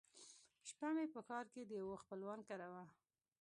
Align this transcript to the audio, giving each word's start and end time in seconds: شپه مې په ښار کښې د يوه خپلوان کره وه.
شپه 0.67 0.87
مې 0.95 1.05
په 1.13 1.19
ښار 1.27 1.45
کښې 1.53 1.63
د 1.67 1.71
يوه 1.81 1.95
خپلوان 2.03 2.39
کره 2.49 2.67
وه. 2.73 2.83